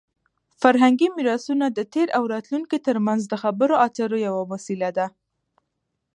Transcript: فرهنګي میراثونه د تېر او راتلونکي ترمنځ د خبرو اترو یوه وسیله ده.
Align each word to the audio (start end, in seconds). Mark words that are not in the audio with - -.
فرهنګي 0.61 1.07
میراثونه 1.17 1.65
د 1.71 1.79
تېر 1.93 2.07
او 2.17 2.23
راتلونکي 2.33 2.77
ترمنځ 2.87 3.21
د 3.27 3.33
خبرو 3.43 3.75
اترو 3.85 4.17
یوه 4.27 4.43
وسیله 4.53 4.89
ده. 4.97 5.07